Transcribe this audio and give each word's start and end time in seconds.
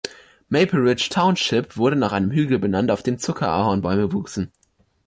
Maple 0.49 0.79
Ridge 0.81 1.09
Township 1.11 1.77
wurde 1.77 1.95
nach 1.95 2.11
einem 2.11 2.31
Hügel 2.31 2.57
benannt, 2.57 2.89
auf 2.89 3.03
dem 3.03 3.19
Zuckerahornbäume 3.19 4.11
wuchsen. 4.13 4.51